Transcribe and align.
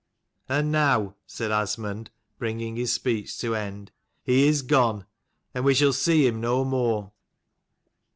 And 0.49 0.71
now," 0.71 1.13
said 1.27 1.51
Asmund, 1.51 2.09
bringing 2.39 2.75
his 2.75 2.91
speech 2.91 3.37
to 3.37 3.53
end," 3.55 3.91
He 4.23 4.47
is 4.47 4.63
gone, 4.63 5.05
and 5.53 5.63
we 5.63 5.75
shall 5.75 5.93
see 5.93 6.25
him 6.25 6.41
no 6.41 6.63
more. 6.65 7.11